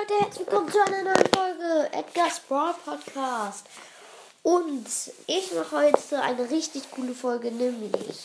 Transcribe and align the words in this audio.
Leute, 0.00 0.24
herzlich 0.24 0.46
willkommen 0.46 0.70
zu 0.70 0.80
einer 0.82 1.02
neuen 1.02 1.28
Folge 1.34 1.92
Edgar's 1.92 2.40
Brawl 2.40 2.74
Podcast. 2.84 3.66
Und 4.42 4.86
ich 5.26 5.52
mache 5.52 5.76
heute 5.76 6.22
eine 6.22 6.48
richtig 6.50 6.90
coole 6.90 7.14
Folge, 7.14 7.50
nämlich 7.50 8.18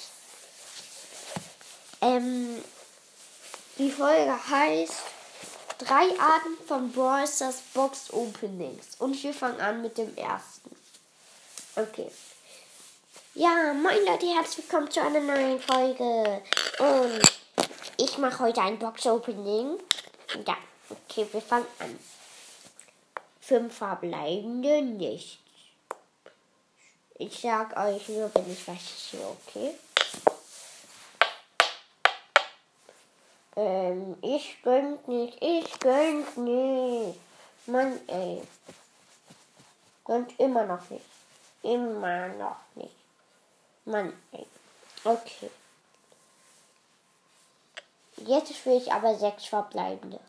ähm, 2.01 2.63
die 3.77 3.91
Folge 3.91 4.37
heißt 4.49 4.93
Drei 5.79 6.07
Arten 6.19 6.55
von 6.65 6.91
Brawl 6.91 7.27
Stars 7.27 7.61
Box 7.73 8.13
Openings. 8.13 8.95
Und 8.99 9.21
wir 9.21 9.33
fangen 9.33 9.59
an 9.59 9.81
mit 9.81 9.97
dem 9.97 10.15
ersten. 10.15 10.73
Okay. 11.75 12.09
Ja, 13.33 13.73
moin 13.73 14.05
Leute, 14.05 14.27
herzlich 14.27 14.69
willkommen 14.69 14.89
zu 14.89 15.01
einer 15.01 15.19
neuen 15.19 15.59
Folge. 15.59 16.41
Und 16.79 17.21
ich 17.97 18.17
mache 18.17 18.39
heute 18.39 18.61
ein 18.61 18.79
Box 18.79 19.05
Opening. 19.07 19.77
Ja, 20.47 20.55
okay, 20.89 21.27
wir 21.31 21.41
fangen 21.41 21.67
an. 21.79 21.99
Fünf 23.39 23.77
verbleibende 23.77 24.81
nicht. 24.81 25.39
Ich 27.17 27.39
sag 27.39 27.77
euch 27.77 28.09
nur, 28.09 28.33
wenn 28.35 28.51
ich 28.51 28.67
was 28.67 29.09
sehe, 29.11 29.25
okay? 29.25 29.75
Ähm, 33.55 34.17
ich 34.21 34.61
gönnt 34.63 35.07
nicht, 35.07 35.37
ich 35.41 35.79
gönnt 35.79 36.35
nicht. 36.37 37.19
Mann, 37.67 37.99
ey. 38.07 38.41
Gönnt 40.03 40.37
immer 40.39 40.65
noch 40.65 40.89
nicht. 40.89 41.05
Immer 41.63 42.27
noch 42.29 42.57
nicht. 42.75 42.95
Mann, 43.85 44.11
ey. 44.33 44.45
Okay. 45.03 45.49
Jetzt 48.17 48.65
will 48.65 48.77
ich 48.77 48.91
aber 48.91 49.15
sechs 49.15 49.45
verbleibende. 49.45 50.19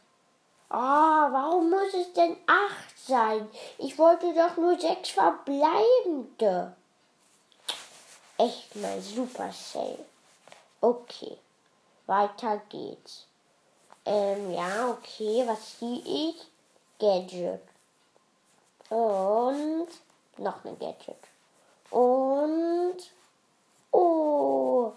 Ah, 0.69 1.29
warum 1.30 1.70
muss 1.70 1.95
es 1.95 2.12
denn 2.12 2.37
acht 2.47 2.98
sein? 2.98 3.48
Ich 3.79 3.97
wollte 3.98 4.34
doch 4.34 4.56
nur 4.56 4.78
sechs 4.78 5.11
verbleibende. 5.11 6.75
Echt 8.39 8.75
mal 8.77 9.00
super 9.00 9.53
Sale. 9.53 10.05
Okay, 10.81 11.39
weiter 12.06 12.61
geht's. 12.69 13.27
Ähm, 14.05 14.53
ja, 14.53 14.91
okay, 14.91 15.44
was 15.47 15.78
sehe 15.78 16.03
ich? 16.05 16.37
Gadget. 16.98 17.62
Und 18.91 19.89
noch 20.37 20.64
ein 20.64 20.78
Gadget. 20.78 21.17
Und 21.91 22.98
oh, 23.92 24.92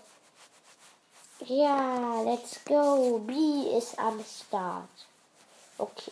ja, 1.45 2.21
let's 2.23 2.59
go. 2.65 3.19
B 3.19 3.77
ist 3.77 3.97
am 3.97 4.23
Start. 4.23 4.89
Okay. 5.79 6.11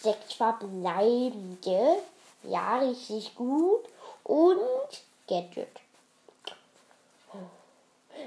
Sechs 0.00 0.34
verbleibende. 0.34 2.02
Ja, 2.44 2.78
richtig 2.78 3.34
gut. 3.34 3.84
Und 4.22 5.02
Gadget. 5.26 5.68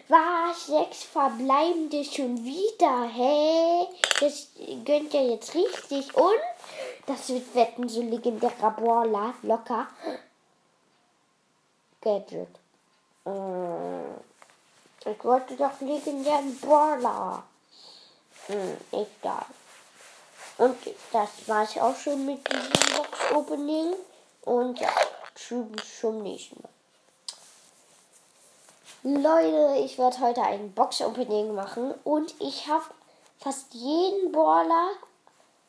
Was? 0.09 0.67
Sechs 0.67 1.03
verbleibende 1.03 2.03
schon 2.03 2.43
wieder? 2.43 3.07
Hä? 3.07 3.87
Das 4.19 4.47
gönnt 4.85 5.13
ja 5.13 5.21
jetzt 5.21 5.55
richtig. 5.55 6.15
Und 6.15 6.39
das 7.05 7.29
wird 7.29 7.55
wetten, 7.55 7.87
so 7.87 8.01
legendärer 8.01 8.71
Brawler. 8.71 9.33
Locker. 9.43 9.87
Gadget. 12.01 12.49
Ich 15.05 15.23
wollte 15.23 15.55
doch 15.55 15.79
legendären 15.81 16.57
Brawler. 16.59 17.43
Hm, 18.47 18.77
egal. 18.91 19.45
Und 20.57 20.75
das 21.13 21.29
war's 21.47 21.77
auch 21.77 21.95
schon 21.95 22.25
mit 22.25 22.39
diesem 22.47 22.97
Box-Opening. 22.97 23.93
Und 24.41 24.79
ja, 24.79 24.89
tschüss 25.35 25.99
zum 25.99 26.23
nächsten 26.23 26.61
Mal. 26.61 26.69
Leute, 29.03 29.79
ich 29.85 29.97
werde 29.97 30.19
heute 30.19 30.41
ein 30.41 30.73
Box-Opening 30.73 31.53
machen. 31.53 31.93
Und 32.03 32.33
ich 32.39 32.67
habe 32.67 32.85
fast 33.39 33.73
jeden 33.73 34.31
Brawler. 34.31 34.89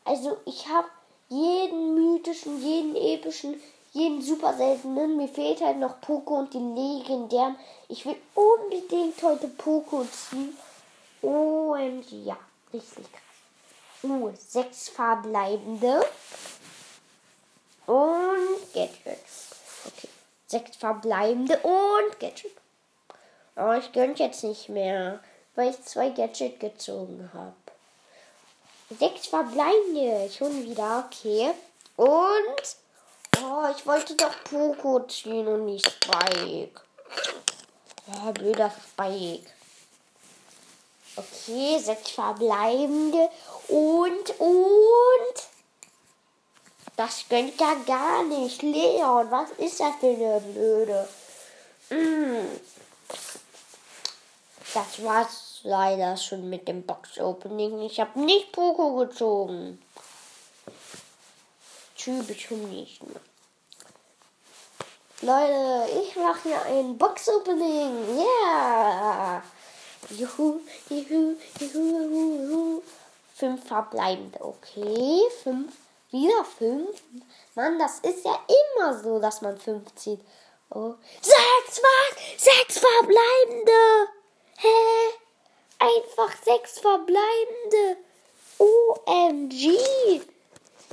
Also 0.04 0.38
ich 0.46 0.66
habe 0.68 0.88
jeden 1.28 1.94
mythischen, 1.94 2.62
jeden 2.62 2.96
epischen, 2.96 3.60
jeden 3.92 4.22
super 4.22 4.54
seltenen. 4.54 5.18
Mir 5.18 5.28
fehlt 5.28 5.60
halt 5.60 5.78
noch 5.78 6.00
Poco 6.00 6.38
und 6.38 6.54
die 6.54 6.58
legendären. 6.58 7.56
Ich 7.88 8.06
will 8.06 8.16
unbedingt 8.34 9.22
heute 9.22 9.48
Poco 9.48 10.04
ziehen. 10.04 10.56
OMG, 11.20 12.24
ja, 12.24 12.38
richtig 12.72 13.12
krass. 13.12 13.27
Uh, 14.02 14.32
sechs 14.36 14.88
verbleibende. 14.88 16.04
Und 17.86 18.72
Gadget. 18.72 19.18
Okay. 19.86 20.08
Sechs 20.46 20.76
verbleibende 20.76 21.58
und 21.58 22.20
Gadget. 22.20 22.52
Aber 23.54 23.78
ich 23.78 23.90
gönnt 23.92 24.18
jetzt 24.18 24.44
nicht 24.44 24.68
mehr, 24.68 25.20
weil 25.56 25.70
ich 25.70 25.82
zwei 25.84 26.10
Gadget 26.10 26.60
gezogen 26.60 27.30
habe. 27.34 27.54
Sechs 28.98 29.26
verbleibende. 29.26 30.30
Schon 30.30 30.64
wieder, 30.64 31.04
okay. 31.06 31.50
Und. 31.96 32.76
Oh, 33.42 33.66
ich 33.76 33.86
wollte 33.86 34.14
doch 34.16 34.34
Poco 34.44 35.00
ziehen 35.06 35.46
und 35.46 35.66
nicht 35.66 35.86
Spike. 35.86 36.80
Oh, 38.06 38.32
blöder 38.32 38.70
Spike. 38.70 39.50
Okay, 41.18 41.78
sechs 41.78 42.10
verbleibende. 42.10 43.28
Und, 43.68 44.38
und. 44.38 45.34
Das 46.96 47.24
gönnt 47.28 47.60
ja 47.60 47.74
gar 47.86 48.24
nicht. 48.24 48.62
Leon, 48.62 49.30
was 49.30 49.50
ist 49.58 49.80
das 49.80 49.94
für 50.00 50.06
eine 50.06 50.40
Blöde? 50.40 51.08
Mm. 51.90 52.58
Das 54.74 55.02
war's 55.02 55.60
leider 55.62 56.16
schon 56.16 56.48
mit 56.48 56.68
dem 56.68 56.84
Box-Opening. 56.84 57.82
Ich 57.82 57.98
habe 58.00 58.20
nicht 58.20 58.52
Poco 58.52 58.96
gezogen. 58.96 59.82
Typisch 61.96 62.50
nächsten 62.50 63.12
Mal. 63.12 63.20
Leute, 65.20 65.90
ich 66.00 66.14
mache 66.14 66.48
hier 66.48 66.62
ein 66.62 66.96
Box-Opening. 66.96 68.18
Yeah! 68.18 69.42
Juhu, 70.10 70.60
juhu, 70.88 71.36
juhu, 71.60 72.48
juhu. 72.48 72.82
Fünf 73.34 73.64
verbleibende. 73.66 74.40
Okay, 74.40 75.22
fünf. 75.42 75.72
Wieder 76.10 76.44
fünf. 76.44 77.02
Mann, 77.54 77.78
das 77.78 77.98
ist 78.00 78.24
ja 78.24 78.38
immer 78.48 78.98
so, 78.98 79.18
dass 79.18 79.42
man 79.42 79.58
fünf 79.58 79.94
zieht. 79.94 80.20
Oh. 80.70 80.94
Sechs, 81.20 81.82
was? 81.82 82.42
Sechs 82.42 82.78
verbleibende. 82.78 84.08
Hä? 84.56 84.68
Einfach 85.78 86.34
sechs 86.42 86.78
verbleibende. 86.78 87.98
OMG. 88.58 90.22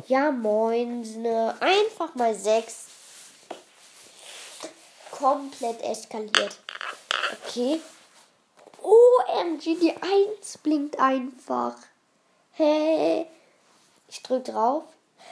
Ja, 0.08 0.32
moin. 0.32 1.22
Ne? 1.22 1.56
Einfach 1.62 2.14
mal 2.16 2.36
sechs. 2.36 2.88
Komplett 5.12 5.82
eskaliert. 5.82 6.58
Okay. 7.48 7.82
OMG, 8.86 9.80
die 9.80 9.96
Eins 10.00 10.60
blinkt 10.60 11.00
einfach. 11.00 11.76
Hä? 12.54 13.26
Ich 14.08 14.22
drück 14.22 14.46
drauf. 14.46 14.84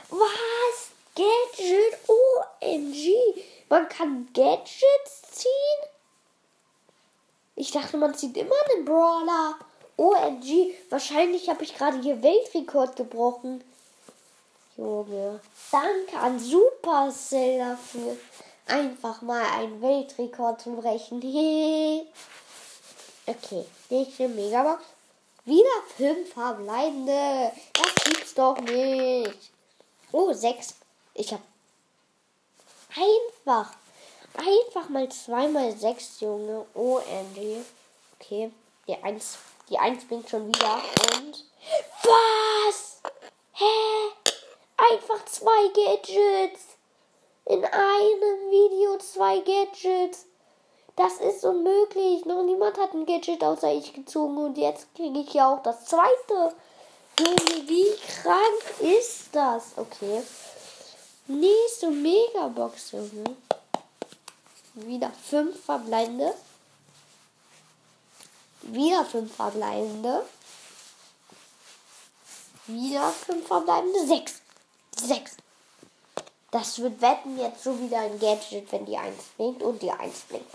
Was? 0.10 0.90
Gadget? 1.16 2.00
OMG. 2.08 3.44
Man 3.70 3.88
kann 3.90 4.28
Gadgets 4.34 5.22
ziehen? 5.32 5.90
Ich 7.56 7.72
dachte, 7.72 7.98
man 7.98 8.16
zieht 8.16 8.36
immer 8.36 8.56
einen 8.74 8.86
Brawler. 8.86 9.60
OMG. 9.98 10.74
Wahrscheinlich 10.90 11.48
habe 11.50 11.64
ich 11.64 11.78
gerade 11.78 12.02
hier 12.02 12.24
Weltrekord 12.24 12.96
gebrochen. 12.96 13.64
Junge. 14.76 15.40
Danke 15.72 16.18
an 16.18 16.40
Supercell 16.40 17.60
dafür. 17.60 18.18
Einfach 18.66 19.22
mal 19.22 19.46
einen 19.60 19.80
Weltrekord 19.80 20.62
zu 20.62 20.72
brechen. 20.72 21.22
okay, 23.26 23.66
nächste 23.90 24.28
Megabox. 24.28 24.84
Wieder 25.46 25.84
fünf 25.98 26.34
verbleibende. 26.34 27.52
Das 27.74 28.04
gibt's 28.06 28.34
doch 28.34 28.58
nicht. 28.62 29.52
Oh, 30.12 30.32
sechs. 30.32 30.76
Ich 31.14 31.34
hab 31.34 31.42
einfach, 32.96 33.74
einfach 34.36 34.90
mal 34.90 35.10
zweimal 35.10 35.76
sechs, 35.78 36.22
Junge. 36.22 36.66
OMG. 36.74 37.66
Okay, 38.20 38.52
die 38.88 38.96
eins, 39.04 39.38
die 39.70 39.78
eins 39.78 40.06
blinkt 40.06 40.30
schon 40.30 40.48
wieder. 40.48 40.82
Und 41.16 41.46
was? 42.04 43.02
Hä? 43.54 43.66
Einfach 44.78 45.26
zwei 45.26 45.68
Gadgets. 45.74 46.62
In 47.46 47.66
einem 47.66 48.50
Video 48.50 48.98
zwei 49.00 49.40
Gadgets. 49.40 50.26
Das 50.96 51.14
ist 51.14 51.44
unmöglich. 51.44 52.26
Noch 52.26 52.44
niemand 52.44 52.78
hat 52.78 52.94
ein 52.94 53.06
Gadget 53.06 53.44
außer 53.44 53.74
ich 53.74 53.94
gezogen. 53.94 54.38
Und 54.38 54.58
jetzt 54.58 54.94
kriege 54.96 55.20
ich 55.20 55.34
ja 55.34 55.54
auch 55.54 55.64
das 55.64 55.86
zweite. 55.86 56.56
Junge, 57.20 57.68
wie 57.68 57.96
krank 58.22 58.80
ist 58.80 59.28
das? 59.32 59.72
Okay. 59.76 60.22
Nächste 61.28 61.90
Megabox, 61.90 62.92
Junge. 62.92 63.36
Wieder 64.76 65.12
fünf 65.12 65.64
verbleibende. 65.64 66.34
Wieder 68.62 69.06
fünf 69.06 69.36
verbleibende. 69.36 70.26
Wieder 72.68 73.10
fünf 73.12 73.48
verbleibende. 73.48 74.06
Sechs. 74.08 74.42
Sechs. 74.96 75.38
Das 76.52 76.78
wird 76.80 77.02
wetten 77.02 77.40
jetzt 77.40 77.64
so 77.64 77.80
wieder 77.80 78.00
ein 78.00 78.20
Gadget, 78.20 78.72
wenn 78.72 78.86
die 78.86 78.96
1 78.96 79.16
blinkt 79.38 79.64
und 79.64 79.82
die 79.82 79.92
1 79.92 80.22
blinkt. 80.30 80.48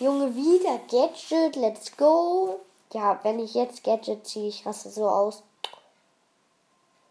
Junge, 0.00 0.34
wieder 0.34 0.78
Gadget, 0.88 1.56
let's 1.56 1.94
go. 1.94 2.58
Ja, 2.94 3.20
wenn 3.22 3.38
ich 3.38 3.52
jetzt 3.52 3.84
Gadget 3.84 4.26
ziehe, 4.26 4.48
ich 4.48 4.64
raste 4.64 4.88
so 4.88 5.06
aus. 5.06 5.42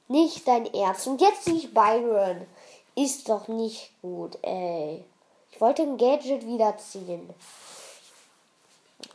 Nicht 0.08 0.48
dein 0.48 0.66
Ernst. 0.74 1.06
Und 1.06 1.22
jetzt 1.22 1.44
ziehe 1.44 1.58
ich 1.58 1.72
Byron. 1.72 2.48
Ist 2.96 3.30
doch 3.30 3.48
nicht 3.48 3.92
gut, 4.02 4.40
ey. 4.42 5.06
Ich 5.52 5.62
wollte 5.62 5.84
ein 5.84 6.00
Gadget 6.00 6.48
wieder 6.48 6.76
ziehen. 6.80 7.30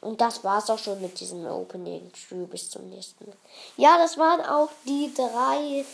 Und 0.03 0.21
das 0.21 0.45
war's 0.45 0.71
auch 0.71 0.79
schon 0.79 1.01
mit 1.01 1.19
diesem 1.19 1.45
Opening. 1.45 2.13
Tschüss, 2.13 2.49
bis 2.49 2.71
zum 2.71 2.89
nächsten 2.89 3.27
Mal. 3.27 3.37
Ja, 3.77 3.99
das 3.99 4.17
waren 4.17 4.41
auch 4.43 4.71
die 4.87 5.13
drei 5.13 5.85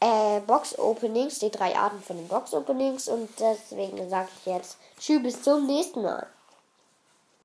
äh, 0.00 0.40
Box-Openings, 0.40 1.40
die 1.40 1.50
drei 1.50 1.76
Arten 1.76 2.02
von 2.02 2.16
den 2.16 2.28
Box-Openings. 2.28 3.08
Und 3.08 3.28
deswegen 3.38 4.08
sage 4.08 4.30
ich 4.38 4.46
jetzt 4.46 4.78
Tschüss, 4.98 5.22
bis 5.22 5.42
zum 5.42 5.66
nächsten 5.66 6.00
Mal. 6.00 6.26